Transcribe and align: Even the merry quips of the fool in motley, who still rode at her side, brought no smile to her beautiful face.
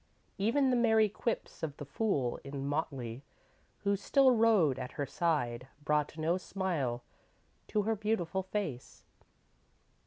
Even 0.39 0.71
the 0.71 0.75
merry 0.75 1.07
quips 1.07 1.61
of 1.61 1.77
the 1.77 1.85
fool 1.85 2.39
in 2.43 2.65
motley, 2.65 3.21
who 3.83 3.95
still 3.95 4.31
rode 4.31 4.79
at 4.79 4.93
her 4.93 5.05
side, 5.05 5.67
brought 5.85 6.17
no 6.17 6.37
smile 6.39 7.03
to 7.67 7.83
her 7.83 7.95
beautiful 7.95 8.41
face. 8.41 9.03